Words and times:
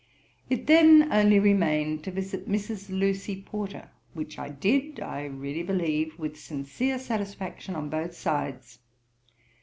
It 0.49 0.65
then 0.65 1.13
only 1.13 1.37
remained 1.37 2.03
to 2.05 2.11
visit 2.11 2.49
Mrs. 2.49 2.89
Lucy 2.89 3.39
Porter, 3.39 3.91
which 4.15 4.39
I 4.39 4.49
did, 4.49 4.99
I 4.99 5.25
really 5.25 5.61
believe, 5.61 6.17
with 6.17 6.39
sincere 6.39 6.97
satisfaction 6.97 7.75
on 7.75 7.87
both 7.89 8.15
sides. 8.15 8.79